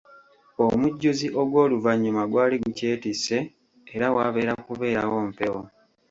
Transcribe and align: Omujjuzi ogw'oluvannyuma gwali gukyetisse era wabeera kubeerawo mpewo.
Omujjuzi 0.65 1.27
ogw'oluvannyuma 1.41 2.23
gwali 2.31 2.55
gukyetisse 2.63 3.37
era 3.93 4.07
wabeera 4.15 4.53
kubeerawo 4.65 5.17
mpewo. 5.29 5.61